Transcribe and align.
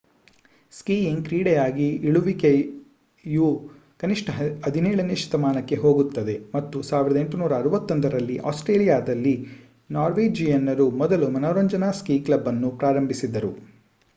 skiing 0.73 1.25
ಕ್ರೀಡೆಯಾಗಿ 1.25 1.87
ಇಳಿಯುವಿಕೆಯು 1.99 3.49
ಕನಿಷ್ಠ 3.99 4.27
17 4.63 4.81
ನೇ 5.01 5.17
ಶತಮಾನಕ್ಕೆ 5.23 5.77
ಹೋಗುತ್ತದೆ 5.77 6.35
ಮತ್ತು 6.55 6.79
1861 6.89 7.79
ರಲ್ಲಿ 8.15 8.37
ಆಸ್ಟ್ರೇಲಿಯಾದಲ್ಲಿ 8.51 9.35
ನಾರ್ವೇಜಿಯನ್ನರು 9.89 10.87
ಮೊದಲ 11.03 11.31
ಮನರಂಜನಾ 11.37 11.91
ಸ್ಕೀ 12.01 12.17
ಕ್ಲಬ್ 12.27 12.51
ಅನ್ನು 12.53 12.71
ಪ್ರಾರಂಭಿಸಿದರು 12.81 13.53